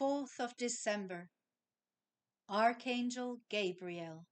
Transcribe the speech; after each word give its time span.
4th 0.00 0.40
of 0.40 0.56
December, 0.56 1.30
Archangel 2.48 3.38
Gabriel. 3.48 4.26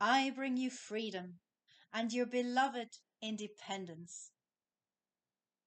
I 0.00 0.30
bring 0.30 0.56
you 0.56 0.70
freedom 0.70 1.40
and 1.92 2.10
your 2.10 2.24
beloved 2.24 2.96
independence. 3.20 4.30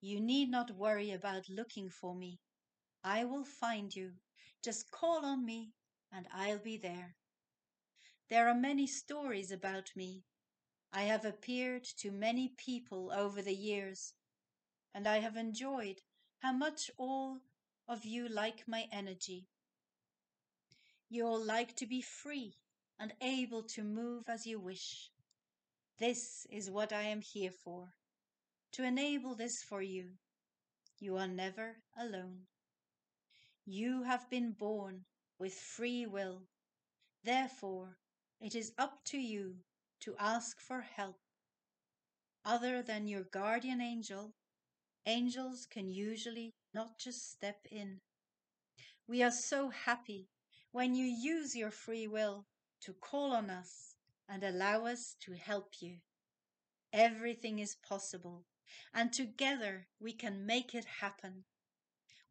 You 0.02 0.20
need 0.20 0.50
not 0.50 0.76
worry 0.76 1.12
about 1.12 1.50
looking 1.50 1.90
for 1.90 2.16
me. 2.16 2.40
I 3.04 3.26
will 3.26 3.46
find 3.46 3.96
you. 3.96 4.14
Just 4.64 4.90
call 4.90 5.24
on 5.24 5.46
me 5.46 5.74
and 6.12 6.26
I'll 6.34 6.60
be 6.60 6.78
there. 6.78 7.16
There 8.30 8.48
are 8.48 8.56
many 8.56 8.88
stories 8.88 9.52
about 9.52 9.92
me. 9.96 10.24
I 10.92 11.04
have 11.04 11.26
appeared 11.26 11.84
to 12.00 12.12
many 12.12 12.54
people 12.58 13.12
over 13.16 13.42
the 13.42 13.56
years, 13.56 14.14
and 14.96 15.08
I 15.08 15.20
have 15.20 15.36
enjoyed 15.36 16.02
how 16.40 16.54
much 16.54 16.90
all 16.98 17.40
of 17.88 18.06
you 18.06 18.28
like 18.28 18.68
my 18.68 18.86
energy. 18.92 19.48
You 21.10 21.26
all 21.28 21.44
like 21.44 21.76
to 21.76 21.86
be 21.86 22.02
free 22.02 22.56
and 23.00 23.14
able 23.22 23.64
to 23.64 23.84
move 23.84 24.24
as 24.28 24.46
you 24.46 24.60
wish. 24.60 25.12
This 26.00 26.48
is 26.50 26.72
what 26.72 26.92
I 26.92 27.04
am 27.04 27.22
here 27.22 27.52
for, 27.52 27.94
to 28.74 28.84
enable 28.84 29.36
this 29.36 29.62
for 29.62 29.82
you. 29.82 30.06
You 31.00 31.18
are 31.18 31.28
never 31.28 31.78
alone. 32.00 32.48
You 33.66 34.04
have 34.04 34.30
been 34.30 34.54
born 34.54 35.06
with 35.40 35.54
free 35.54 36.06
will. 36.06 36.44
Therefore, 37.24 37.98
it 38.42 38.56
is 38.56 38.74
up 38.78 39.04
to 39.06 39.18
you 39.18 39.56
to 40.02 40.16
ask 40.20 40.60
for 40.60 40.82
help. 40.82 41.18
Other 42.46 42.82
than 42.82 43.08
your 43.08 43.24
guardian 43.24 43.82
angel, 43.82 44.34
angels 45.06 45.66
can 45.70 45.90
usually 45.90 46.54
not 46.74 46.98
just 46.98 47.32
step 47.32 47.68
in. 47.72 48.02
We 49.08 49.22
are 49.22 49.32
so 49.32 49.70
happy 49.70 50.30
when 50.72 50.96
you 50.96 51.06
use 51.06 51.56
your 51.56 51.72
free 51.72 52.08
will 52.08 52.46
to 52.82 52.94
call 52.94 53.32
on 53.32 53.50
us 53.50 53.96
and 54.28 54.44
allow 54.44 54.86
us 54.86 55.16
to 55.22 55.34
help 55.34 55.74
you. 55.82 55.98
Everything 56.92 57.60
is 57.60 57.76
possible, 57.76 58.46
and 58.94 59.12
together 59.12 59.88
we 60.00 60.14
can 60.14 60.46
make 60.46 60.74
it 60.74 60.86
happen. 61.02 61.44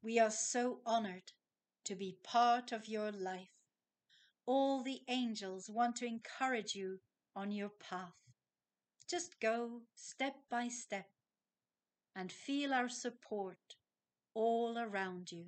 We 0.03 0.19
are 0.19 0.31
so 0.31 0.81
honored 0.85 1.33
to 1.85 1.95
be 1.95 2.19
part 2.25 2.73
of 2.73 2.89
your 2.89 3.13
life. 3.13 3.55
All 4.47 4.83
the 4.83 5.03
angels 5.09 5.71
want 5.71 5.97
to 5.97 6.07
encourage 6.07 6.75
you 6.75 7.01
on 7.37 7.51
your 7.51 7.71
path. 7.71 8.15
Just 9.09 9.41
go 9.41 9.83
step 9.95 10.35
by 10.51 10.69
step 10.69 11.07
and 12.17 12.33
feel 12.33 12.73
our 12.73 12.89
support 12.89 13.77
all 14.35 14.79
around 14.79 15.33
you. 15.33 15.47